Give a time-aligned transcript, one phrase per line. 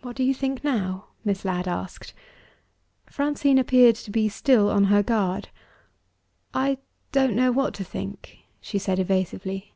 [0.00, 2.14] "What do you think now?" Miss Ladd asked.
[3.10, 5.50] Francine appeared to be still on her guard.
[6.54, 6.78] "I
[7.12, 9.74] don't know what to think," she said evasively.